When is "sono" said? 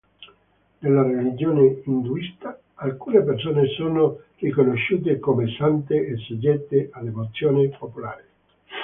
3.77-4.21